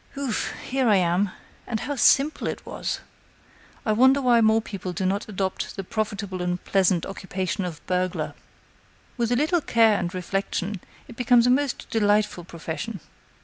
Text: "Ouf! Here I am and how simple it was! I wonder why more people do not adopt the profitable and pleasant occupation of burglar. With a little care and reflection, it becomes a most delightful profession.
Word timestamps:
"Ouf! 0.17 0.53
Here 0.63 0.87
I 0.89 0.95
am 0.95 1.29
and 1.67 1.81
how 1.81 1.95
simple 1.95 2.47
it 2.47 2.65
was! 2.65 3.01
I 3.85 3.91
wonder 3.91 4.19
why 4.19 4.41
more 4.41 4.59
people 4.59 4.93
do 4.93 5.05
not 5.05 5.29
adopt 5.29 5.75
the 5.75 5.83
profitable 5.83 6.41
and 6.41 6.63
pleasant 6.65 7.05
occupation 7.05 7.65
of 7.65 7.85
burglar. 7.85 8.33
With 9.15 9.31
a 9.31 9.35
little 9.35 9.61
care 9.61 9.99
and 9.99 10.11
reflection, 10.11 10.81
it 11.07 11.15
becomes 11.15 11.45
a 11.45 11.51
most 11.51 11.87
delightful 11.91 12.43
profession. 12.45 12.99